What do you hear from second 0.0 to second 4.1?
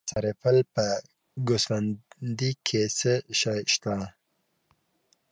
د سرپل په ګوسفندي کې څه شی شته؟